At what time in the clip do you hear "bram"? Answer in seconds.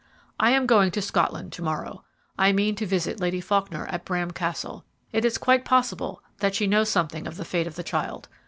4.03-4.31